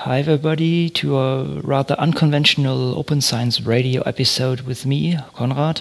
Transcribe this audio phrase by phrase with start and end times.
[0.00, 5.80] Hi, everybody, to a rather unconventional Open Science Radio episode with me, Konrad.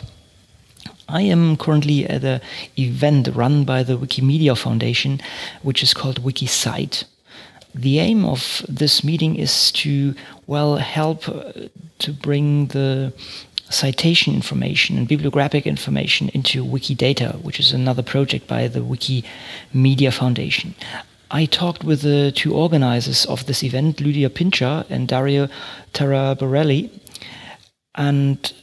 [1.09, 2.39] I am currently at an
[2.79, 5.19] event run by the Wikimedia Foundation,
[5.63, 7.03] which is called WikiCite.
[7.75, 10.15] The aim of this meeting is to,
[10.47, 11.51] well, help uh,
[11.99, 13.11] to bring the
[13.69, 20.73] citation information and bibliographic information into Wikidata, which is another project by the Wikimedia Foundation.
[21.31, 25.47] I talked with the two organizers of this event, Lydia Pintscher and Dario
[25.93, 26.89] Taraborelli,
[27.95, 28.53] and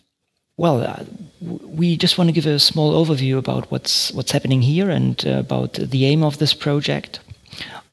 [0.56, 1.04] well, uh,
[1.40, 5.38] we just want to give a small overview about what's what's happening here and uh,
[5.38, 7.20] about the aim of this project.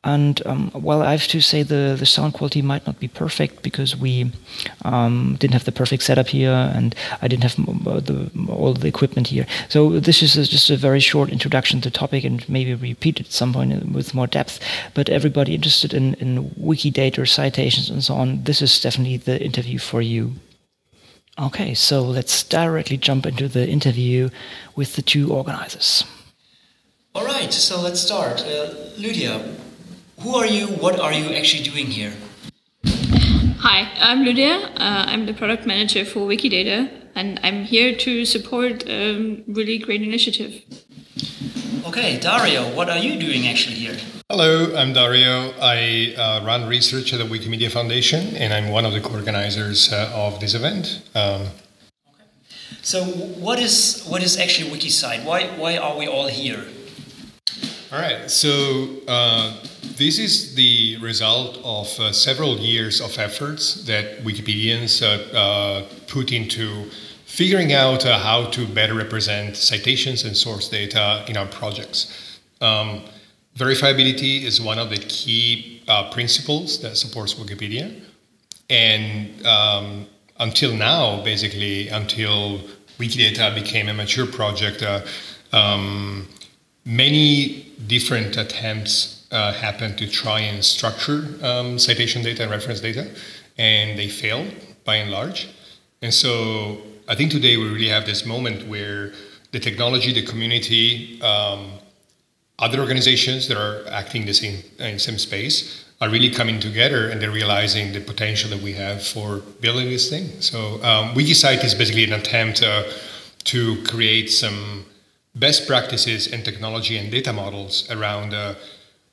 [0.03, 3.63] And um, well, I have to say the, the sound quality might not be perfect
[3.63, 4.31] because we
[4.85, 8.87] um, didn't have the perfect setup here, and I didn't have uh, the, all the
[8.87, 9.45] equipment here.
[9.67, 13.33] So this is just a very short introduction to the topic, and maybe repeat at
[13.33, 14.61] some point with more depth.
[14.93, 19.79] But everybody interested in, in Wikidata citations and so on, this is definitely the interview
[19.79, 20.35] for you.
[21.37, 24.29] Okay, so let's directly jump into the interview
[24.77, 26.05] with the two organizers.
[27.15, 28.41] All right, so let's start.
[28.41, 29.43] Uh, Lydia,
[30.21, 30.67] who are you?
[30.67, 32.13] What are you actually doing here?
[32.85, 34.55] Hi, I'm Lydia.
[34.75, 39.77] Uh, I'm the product manager for Wikidata, and I'm here to support a um, really
[39.77, 40.61] great initiative.
[41.85, 43.97] Okay, Dario, what are you doing actually here?
[44.29, 45.53] Hello, I'm Dario.
[45.59, 50.11] I uh, run research at the Wikimedia Foundation, and I'm one of the co-organizers uh,
[50.13, 51.01] of this event.
[51.15, 52.27] Um, okay.
[52.81, 55.23] So, what is what is actually WikiCite?
[55.23, 56.65] Why why are we all here?
[57.91, 58.29] All right.
[58.29, 59.51] So uh,
[59.97, 66.31] this is the result of uh, several years of efforts that Wikipedians uh, uh put
[66.31, 66.85] into
[67.25, 72.39] figuring out uh, how to better represent citations and source data in our projects.
[72.61, 73.05] Um,
[73.57, 77.99] verifiability is one of the key uh, principles that supports Wikipedia.
[78.69, 80.05] And um,
[80.39, 82.59] until now, basically, until
[82.99, 84.83] Wikidata became a mature project,
[85.51, 86.27] um,
[86.85, 93.09] many different attempts uh, happened to try and structure um, citation data and reference data,
[93.57, 94.51] and they failed
[94.83, 95.49] by and large.
[96.01, 99.13] And so I think today we really have this moment where
[99.51, 101.71] the technology, the community, um,
[102.59, 107.09] other organizations that are acting the same in the same space are really coming together
[107.09, 110.27] and they're realizing the potential that we have for building this thing.
[110.41, 112.83] So um, WikiCite is basically an attempt uh,
[113.45, 114.85] to create some
[115.35, 118.55] best practices and technology and data models around uh,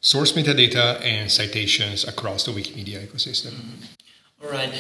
[0.00, 3.52] source metadata and citations across the Wikimedia ecosystem.
[3.52, 4.44] Mm-hmm.
[4.44, 4.72] All right.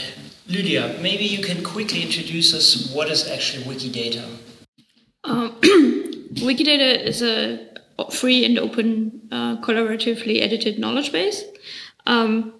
[0.48, 4.24] Lydia, maybe you can quickly introduce us what is actually Wikidata?
[5.24, 5.52] Um,
[6.34, 7.66] Wikidata is a
[8.10, 11.42] free and open, uh, collaboratively edited knowledge base.
[12.06, 12.52] Um,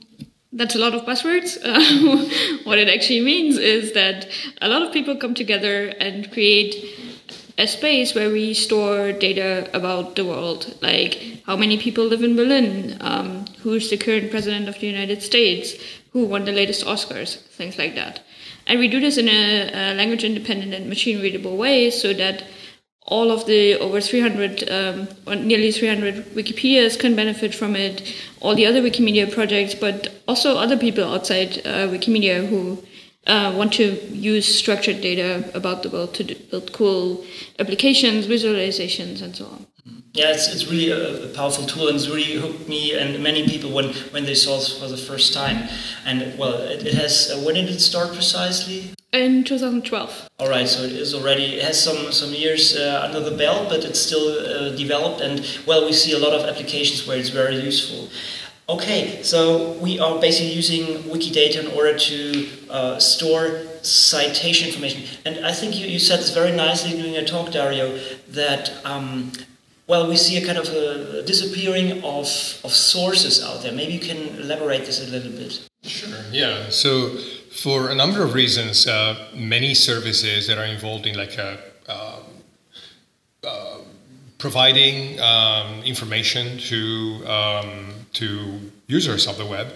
[0.53, 1.59] that's a lot of buzzwords.
[1.63, 4.27] Uh, what it actually means is that
[4.63, 6.75] a lot of people come together and create
[7.59, 12.37] a space where we store data about the world, like how many people live in
[12.37, 15.75] Berlin, um, who's the current president of the United States,
[16.13, 18.21] who won the latest Oscars, things like that.
[18.67, 22.45] And we do this in a, a language independent and machine readable way so that
[23.07, 28.55] all of the over 300, um, or nearly 300 Wikipedias can benefit from it, all
[28.55, 32.83] the other Wikimedia projects, but also other people outside uh, Wikimedia who
[33.27, 37.25] uh, want to use structured data about the world to build cool
[37.59, 39.67] applications, visualizations, and so on.
[40.17, 43.71] Yeah, it's, it's really a, powerful tool and it's really hooked me and many people
[43.71, 45.69] when, when they saw it for the first time.
[46.07, 48.95] And well, it, it has, uh, when did it start precisely?
[49.13, 50.29] In 2012.
[50.39, 53.69] All right, so it is already, it has some, some years uh, under the belt,
[53.69, 55.21] but it's still uh, developed.
[55.21, 58.09] And well, we see a lot of applications where it's very useful.
[58.69, 65.05] Okay, so we are basically using Wikidata in order to uh, store citation information.
[65.25, 67.97] And I think you, you said this very nicely during your talk, Dario,
[68.31, 69.31] that, um,
[69.87, 72.27] well, we see a kind of a disappearing of,
[72.65, 73.71] of sources out there.
[73.71, 75.69] Maybe you can elaborate this a little bit.
[75.85, 76.69] Sure, yeah.
[76.69, 77.17] So,
[77.53, 82.19] for a number of reasons, uh, many services that are involved in like a uh,
[83.45, 83.79] uh,
[84.39, 89.69] providing um, information to um, to users of the web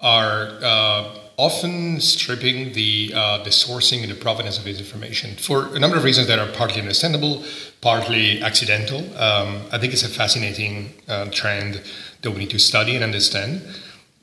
[0.00, 5.74] are uh, often stripping the uh, the sourcing and the provenance of this information for
[5.74, 7.44] a number of reasons that are partly understandable,
[7.80, 9.00] partly accidental.
[9.18, 11.82] Um, I think it's a fascinating uh, trend
[12.22, 13.62] that we need to study and understand.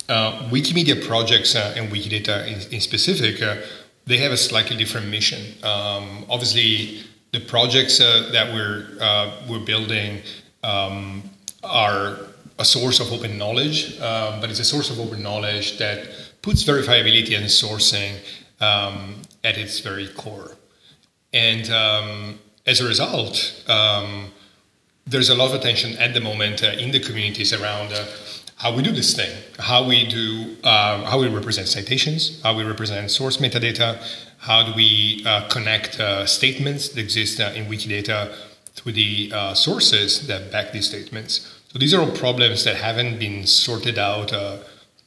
[0.10, 3.58] Uh, Wikimedia projects uh, and Wikidata in, in specific, uh,
[4.06, 5.42] they have a slightly different mission.
[5.64, 7.02] Um, obviously,
[7.34, 8.88] the projects that we're
[9.50, 10.22] we're building
[10.64, 11.24] um,
[11.64, 12.18] are
[12.60, 16.10] a source of open knowledge, um, but it's a source of open knowledge that
[16.42, 18.14] puts verifiability and sourcing
[18.62, 20.56] um, at its very core.
[21.34, 24.32] And um, as a result, um,
[25.06, 28.06] there's a lot of attention at the moment uh, in the communities around uh,
[28.58, 32.64] how we do this thing, how we do, uh, how we represent citations, how we
[32.64, 34.02] represent source metadata,
[34.40, 38.34] how do we uh, connect uh, statements that exist uh, in Wikidata
[38.76, 41.57] to the sources that back these statements.
[41.78, 44.34] So these are all problems that haven't been sorted out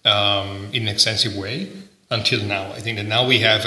[0.04, 1.68] um, in an extensive way
[2.12, 2.70] until now.
[2.70, 3.66] I think that now we have,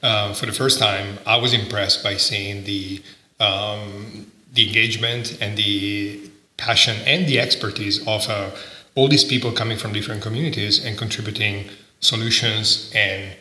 [0.00, 3.02] uh, for the first time, I was impressed by seeing the
[3.40, 8.50] um, the engagement and the passion and the expertise of uh,
[8.94, 13.34] all these people coming from different communities and contributing solutions and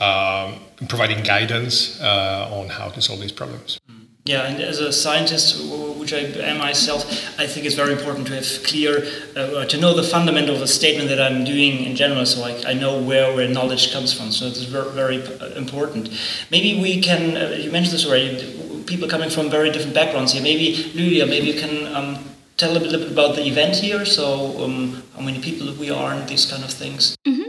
[0.00, 3.78] um, providing guidance uh, on how to solve these problems.
[4.24, 5.60] Yeah, and as a scientist,
[6.06, 7.04] which I am myself,
[7.38, 9.04] I think it's very important to have clear,
[9.34, 12.70] uh, to know the fundamental of a statement that I'm doing in general, so I,
[12.70, 14.30] I know where, where knowledge comes from.
[14.30, 15.18] So it's very, very
[15.56, 16.10] important.
[16.50, 20.42] Maybe we can, uh, you mentioned this already, people coming from very different backgrounds here.
[20.42, 22.18] Maybe, Lydia, maybe you can um,
[22.56, 26.12] tell a little bit about the event here, so um, how many people we are
[26.12, 27.16] and these kind of things.
[27.26, 27.48] Mm -hmm.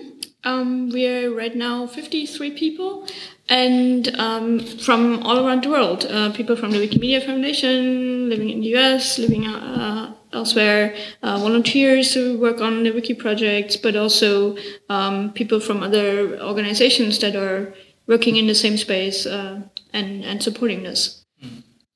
[0.49, 3.05] um, we're right now 53 people
[3.49, 6.05] and um, from all around the world.
[6.09, 12.13] Uh, people from the Wikimedia Foundation, living in the US, living uh, elsewhere, uh, volunteers
[12.13, 14.57] who work on the Wiki projects, but also
[14.89, 17.73] um, people from other organizations that are
[18.07, 19.61] working in the same space uh,
[19.93, 21.25] and, and supporting this.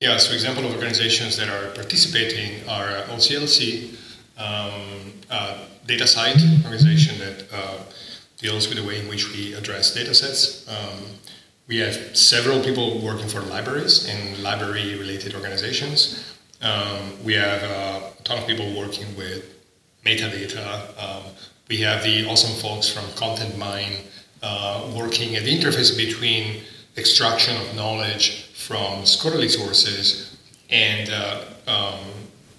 [0.00, 3.94] Yeah, so example of organizations that are participating are uh, OCLC,
[4.36, 7.46] um, uh, DataCite organization that
[8.38, 10.66] deals with the way in which we address datasets.
[10.68, 11.04] Um,
[11.72, 16.36] we have several people working for libraries and library related organizations.
[16.60, 19.42] Um, we have uh, a ton of people working with
[20.04, 20.66] metadata.
[21.02, 21.22] Um,
[21.70, 23.94] we have the awesome folks from Content Mine
[24.42, 26.60] uh, working at the interface between
[26.98, 30.36] extraction of knowledge from scholarly sources
[30.68, 32.04] and uh, um,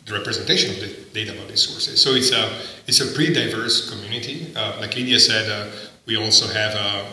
[0.07, 2.01] the representation of the data about these sources.
[2.01, 2.49] So it's a
[2.87, 4.51] it's a pretty diverse community.
[4.55, 5.69] Uh, like Lydia said, uh,
[6.07, 7.05] we also have uh,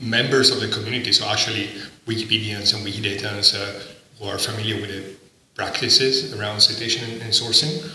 [0.00, 1.68] members of the community, so actually
[2.06, 3.82] Wikipedians and Wikidatans uh,
[4.18, 5.16] who are familiar with the
[5.54, 7.90] practices around citation and, sourcing.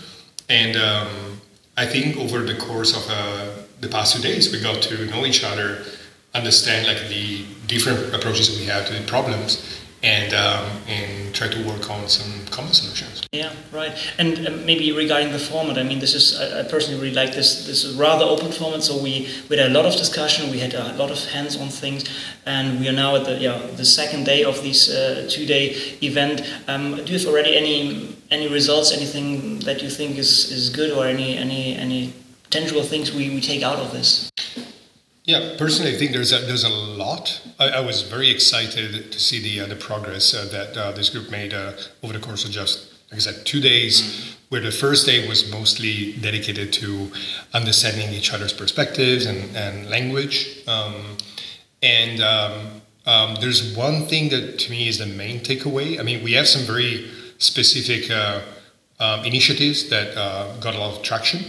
[0.48, 1.40] And um,
[1.76, 5.26] I think over the course of uh, the past two days, we got to know
[5.26, 5.82] each other,
[6.34, 11.66] understand like the different approaches we have to the problems, and um, and try to
[11.66, 13.26] work on some common solutions.
[13.32, 13.92] Yeah, right.
[14.18, 17.34] And uh, maybe regarding the format, I mean, this is I, I, personally really like
[17.34, 17.66] this.
[17.66, 18.82] This is rather open format.
[18.82, 20.50] So we we had a lot of discussion.
[20.50, 22.04] We had a lot of hands-on things,
[22.44, 25.70] and we are now at the yeah the second day of this uh, two-day
[26.02, 26.42] event.
[26.68, 28.92] Um, do you have already any any results?
[28.92, 32.12] Anything that you think is is good, or any any any
[32.50, 34.30] tangible things we, we take out of this?
[35.26, 37.42] Yeah, personally, I think there's a, there's a lot.
[37.58, 41.10] I, I was very excited to see the uh, the progress uh, that uh, this
[41.10, 41.72] group made uh,
[42.04, 44.00] over the course of just, like I said, two days.
[44.00, 44.32] Mm-hmm.
[44.48, 47.10] Where the first day was mostly dedicated to
[47.52, 50.62] understanding each other's perspectives and, and language.
[50.68, 51.16] Um,
[51.82, 55.98] and um, um, there's one thing that to me is the main takeaway.
[55.98, 58.42] I mean, we have some very specific uh,
[59.00, 61.42] um, initiatives that uh, got a lot of traction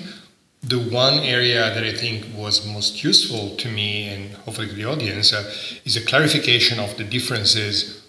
[0.64, 4.86] the one area that I think was most useful to me and hopefully to the
[4.86, 5.54] audience uh,
[5.86, 8.04] is a clarification of the differences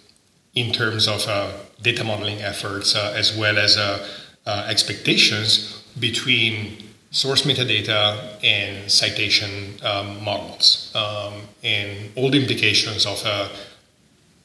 [0.55, 4.05] in terms of uh, data modeling efforts uh, as well as uh,
[4.45, 11.33] uh, expectations between source metadata and citation um, models um,
[11.63, 13.49] and all the implications of uh,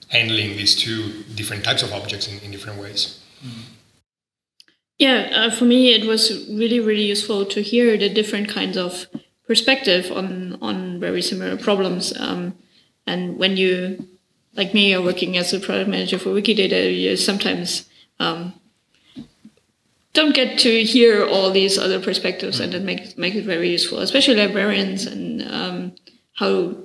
[0.08, 3.20] handling these two different types of objects in, in different ways.
[3.44, 3.60] Mm-hmm.
[4.98, 9.06] Yeah, uh, for me, it was really, really useful to hear the different kinds of
[9.46, 12.18] perspective on on very similar problems.
[12.18, 12.54] Um,
[13.06, 14.08] and when you,
[14.54, 17.88] like me, are working as a product manager for Wikidata, you sometimes
[18.20, 18.54] um,
[20.12, 23.98] don't get to hear all these other perspectives, and it makes make it very useful,
[23.98, 25.92] especially librarians and um,
[26.34, 26.76] how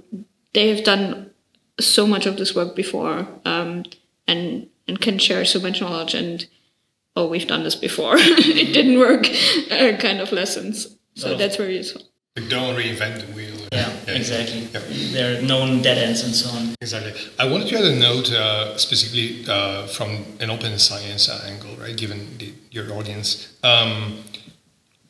[0.53, 1.29] they have done
[1.79, 3.83] so much of this work before, um,
[4.27, 6.47] and and can share so much knowledge and
[7.15, 9.27] oh, we've done this before, it didn't work,
[9.71, 10.95] uh, kind of lessons.
[11.15, 12.01] So that's very useful.
[12.47, 13.55] Don't reinvent the wheel.
[13.71, 14.13] Yeah, yeah.
[14.13, 14.61] exactly.
[14.71, 14.79] Yeah.
[15.11, 16.75] There are known dead ends and so on.
[16.79, 17.13] Exactly.
[17.37, 21.95] I wanted to add a note uh, specifically uh, from an open science angle, right?
[21.95, 23.57] Given the, your audience.
[23.63, 24.23] Um,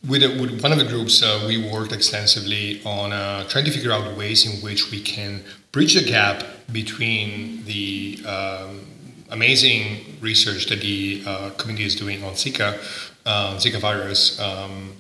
[0.08, 3.72] with, a, with, one of the groups, uh, we worked extensively on uh, trying to
[3.72, 8.86] figure out ways in which we can bridge the gap between the um,
[9.30, 12.78] amazing research that the uh, community is doing on Zika,
[13.26, 14.94] uh, Zika virus, um,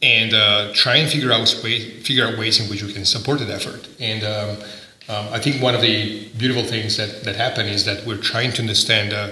[0.00, 3.40] and uh, try and figure out way, figure out ways in which we can support
[3.40, 3.88] that effort.
[3.98, 4.64] And um,
[5.08, 8.52] um, I think one of the beautiful things that that happen is that we're trying
[8.52, 9.30] to understand uh,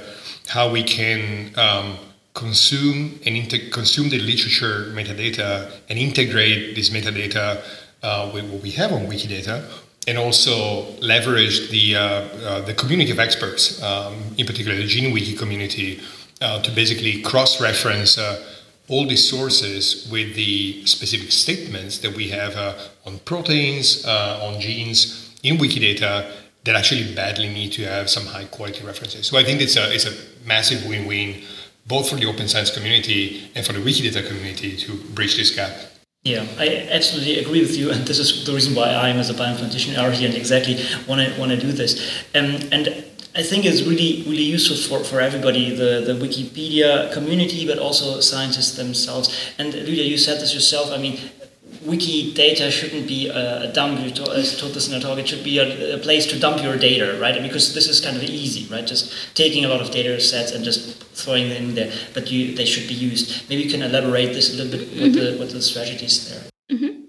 [0.48, 1.98] how we can um,
[2.34, 7.62] consume and inter- consume the literature metadata and integrate this metadata
[8.02, 9.68] uh, with what we have on Wikidata,
[10.06, 15.36] and also leverage the uh, uh, the community of experts, um, in particular the GeneWiki
[15.36, 16.00] community,
[16.40, 18.18] uh, to basically cross-reference
[18.88, 24.60] all these sources with the specific statements that we have uh, on proteins, uh, on
[24.60, 26.30] genes in Wikidata
[26.64, 29.26] that actually badly need to have some high quality references.
[29.26, 30.14] So I think it's a, it's a
[30.46, 31.42] massive win win
[31.86, 35.72] both for the open science community and for the Wikidata community to bridge this gap.
[36.26, 39.30] Yeah, I absolutely agree with you, and this is the reason why I, am as
[39.30, 40.74] a bioinformatician, are here and exactly
[41.06, 42.02] want to want to do this.
[42.34, 43.04] Um, and
[43.36, 48.18] I think it's really really useful for, for everybody, the, the Wikipedia community, but also
[48.18, 49.30] scientists themselves.
[49.56, 50.90] And Lydia, you said this yourself.
[50.90, 51.20] I mean,
[51.86, 54.00] Wikidata shouldn't be a, a dump.
[54.00, 54.28] You told,
[54.58, 55.18] told this in a talk.
[55.18, 57.40] It should be a, a, place to dump your data, right?
[57.40, 58.86] Because this is kind of easy, right?
[58.86, 61.92] Just taking a lot of data sets and just throwing them in there.
[62.12, 63.48] But you, they should be used.
[63.48, 64.88] Maybe you can elaborate this a little bit.
[64.88, 65.00] Mm-hmm.
[65.00, 66.50] What the what the strategies there?
[66.76, 67.00] Mm-hmm.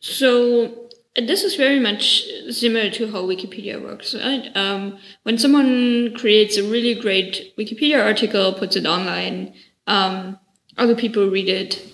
[0.00, 4.14] So this is very much similar to how Wikipedia works.
[4.14, 4.48] Right?
[4.54, 9.54] Um, when someone creates a really great Wikipedia article, puts it online,
[9.86, 10.38] um,
[10.78, 11.91] other people read it.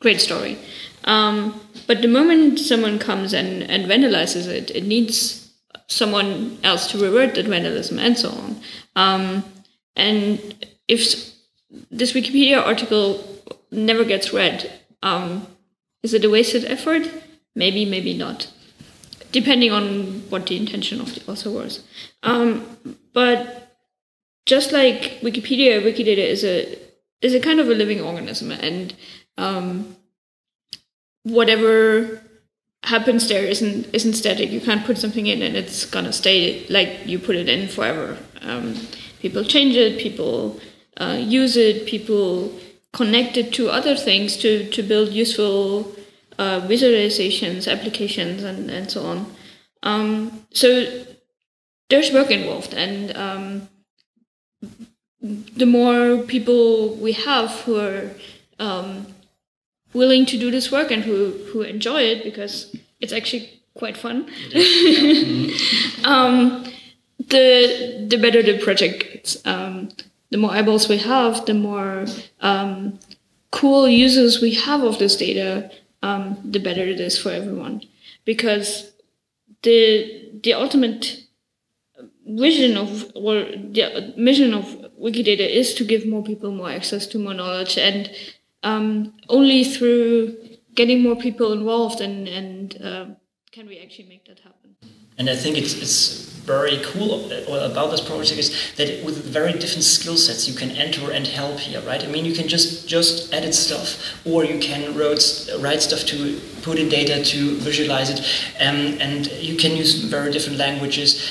[0.00, 0.58] Great story.
[1.04, 5.52] Um, but the moment someone comes and, and vandalizes it, it needs
[5.86, 8.60] someone else to revert that vandalism and so on.
[8.96, 9.44] Um,
[9.96, 11.32] and if
[11.90, 13.22] this Wikipedia article
[13.70, 14.70] never gets read,
[15.02, 15.46] um,
[16.02, 17.08] is it a wasted effort?
[17.54, 18.50] Maybe, maybe not,
[19.32, 21.82] depending on what the intention of the author was.
[22.22, 22.76] Um,
[23.12, 23.76] but
[24.46, 26.78] just like Wikipedia, Wikidata is a
[27.22, 28.94] is a kind of a living organism, and
[29.38, 29.96] um,
[31.22, 32.20] whatever
[32.84, 34.50] happens there isn't isn't static.
[34.50, 38.18] You can't put something in and it's gonna stay like you put it in forever.
[38.42, 38.74] Um,
[39.20, 40.60] people change it, people
[40.98, 42.52] uh, use it, people
[42.92, 45.92] connect it to other things to to build useful
[46.38, 49.34] uh, visualizations, applications, and, and so on.
[49.82, 51.04] Um, so
[51.88, 53.68] there's work involved, and um,
[55.20, 58.10] the more people we have who are
[58.58, 59.13] um,
[59.94, 64.28] willing to do this work and who, who enjoy it, because it's actually quite fun,
[66.04, 66.64] um,
[67.18, 69.44] the the better the project gets.
[69.46, 69.88] Um,
[70.30, 72.06] the more eyeballs we have, the more
[72.40, 72.98] um,
[73.50, 75.70] cool users we have of this data,
[76.02, 77.82] um, the better it is for everyone.
[78.24, 78.92] Because
[79.62, 81.20] the the ultimate
[82.26, 84.64] vision of or the mission of
[85.00, 88.10] Wikidata is to give more people more access to more knowledge, and
[88.64, 90.36] um, only through
[90.74, 93.06] getting more people involved and and uh,
[93.52, 94.76] can we actually make that happen.
[95.16, 99.82] And I think it's it's very cool about this project is that with very different
[99.82, 102.04] skill sets you can enter and help here, right?
[102.04, 103.88] I mean, you can just just edit stuff,
[104.26, 105.24] or you can write
[105.60, 108.20] write stuff to put in data to visualize it,
[108.60, 111.30] um, and you can use very different languages.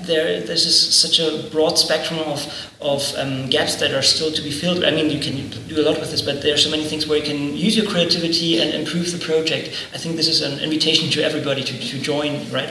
[0.00, 2.40] There, there's such a broad spectrum of
[2.80, 4.84] of um, gaps that are still to be filled.
[4.84, 7.06] I mean, you can do a lot with this, but there are so many things
[7.06, 9.68] where you can use your creativity and improve the project.
[9.94, 12.70] I think this is an invitation to everybody to, to join, right?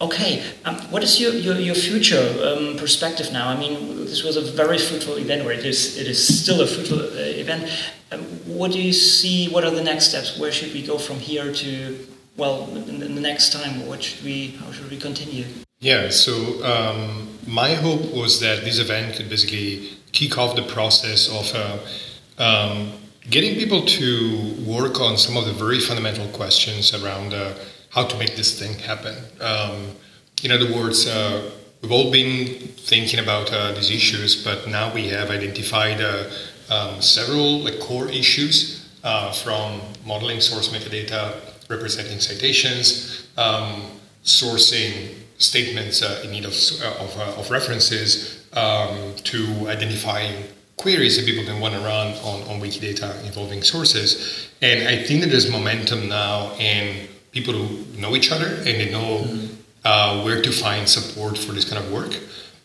[0.00, 3.48] Okay, um, what is your, your, your future um, perspective now?
[3.48, 6.66] I mean, this was a very fruitful event, or it is, it is still a
[6.66, 7.70] fruitful uh, event.
[8.10, 9.48] Um, what do you see?
[9.48, 10.38] What are the next steps?
[10.38, 12.06] Where should we go from here to,
[12.36, 13.86] well, in the next time?
[13.86, 15.44] What should we, how should we continue?
[15.80, 21.28] Yeah, so um, my hope was that this event could basically kick off the process
[21.28, 22.92] of uh, um,
[23.28, 27.34] getting people to work on some of the very fundamental questions around.
[27.34, 27.54] Uh,
[27.90, 29.16] how to make this thing happen.
[29.40, 29.96] Um,
[30.42, 31.50] in other words, uh,
[31.82, 36.30] we've all been thinking about uh, these issues, but now we have identified uh,
[36.70, 41.34] um, several like, core issues uh, from modeling source metadata,
[41.68, 43.82] representing citations, um,
[44.24, 50.44] sourcing statements uh, in need of, uh, of, of references, um, to identifying
[50.76, 54.48] queries that people can want to run on, on Wikidata involving sources.
[54.62, 58.90] And I think that there's momentum now in people who know each other and they
[58.90, 59.54] know mm-hmm.
[59.84, 62.16] uh, where to find support for this kind of work.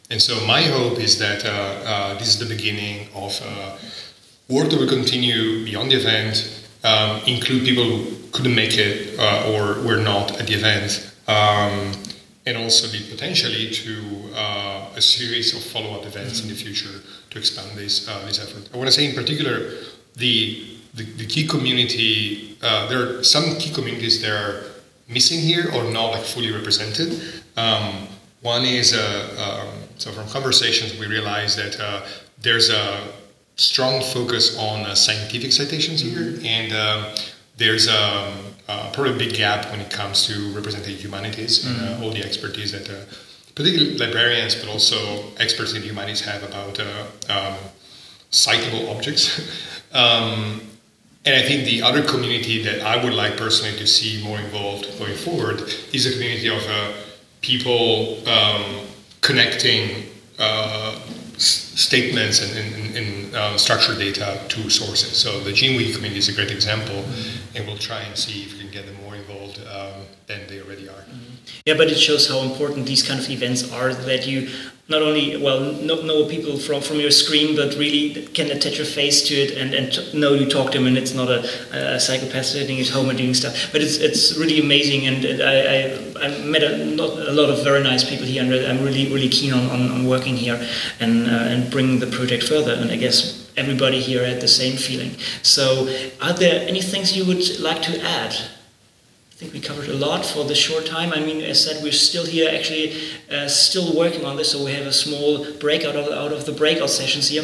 [0.09, 3.77] And so my hope is that uh, uh, this is the beginning of uh,
[4.49, 9.51] work that will continue beyond the event, um, include people who couldn't make it uh,
[9.51, 11.91] or were not at the event, um,
[12.45, 16.49] and also lead potentially to uh, a series of follow-up events mm-hmm.
[16.49, 18.69] in the future to expand this this effort.
[18.73, 19.71] I want to say in particular
[20.15, 24.63] the the, the key community, uh, there are some key communities that are
[25.09, 27.21] missing here or not like fully represented.
[27.57, 28.07] Um,
[28.41, 32.05] one is, uh, um, so from conversations, we realized that uh,
[32.41, 33.07] there's a
[33.55, 36.45] strong focus on uh, scientific citations here, mm-hmm.
[36.45, 37.15] and um,
[37.57, 38.33] there's a,
[38.67, 41.85] a, probably a big gap when it comes to representing humanities mm-hmm.
[41.85, 43.05] and uh, all the expertise that uh,
[43.55, 47.57] particularly librarians, but also experts in humanities have about uh, um,
[48.31, 49.39] citable objects.
[49.93, 50.61] um,
[51.25, 54.87] and I think the other community that I would like personally to see more involved
[54.99, 56.93] going forward is a community of uh,
[57.41, 58.85] people um,
[59.21, 60.05] connecting
[60.37, 60.99] uh,
[61.35, 65.17] s- statements and, and, and uh, structured data to sources.
[65.17, 67.44] So the GeneWiki community is a great example, mm-hmm.
[67.55, 70.61] And we'll try and see if we can get them more involved um, than they
[70.61, 71.03] already are.
[71.03, 71.35] Mm-hmm.
[71.65, 74.49] Yeah, but it shows how important these kind of events are that you
[74.87, 78.85] not only well know, know people from, from your screen, but really can attach your
[78.85, 81.39] face to it and, and know you talk to them, and it's not a,
[81.95, 83.71] a psychopath sitting at home and doing stuff.
[83.71, 86.83] But it's it's really amazing, and I, I, I met a,
[87.31, 90.07] a lot of very nice people here, and I'm really really keen on, on, on
[90.07, 90.59] working here
[90.99, 92.73] and uh, and bringing the project further.
[92.73, 95.15] And I guess everybody here had the same feeling.
[95.41, 95.87] So,
[96.21, 98.35] are there any things you would like to add?
[99.35, 101.11] I think we covered a lot for the short time.
[101.11, 102.95] I mean, as said, we're still here, actually,
[103.29, 104.53] uh, still working on this.
[104.53, 107.43] So we have a small breakout out of, out of the breakout sessions here,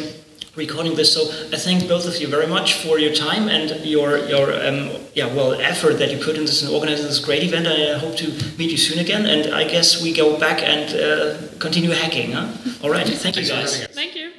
[0.56, 1.12] recording this.
[1.12, 4.88] So I thank both of you very much for your time and your your um,
[5.12, 7.66] yeah well effort that you put in this and organizing this great event.
[7.66, 9.26] I hope to meet you soon again.
[9.26, 12.32] And I guess we go back and uh, continue hacking.
[12.32, 12.48] Huh?
[12.82, 13.06] All right.
[13.06, 13.86] Thank you guys.
[13.88, 14.32] Thank you.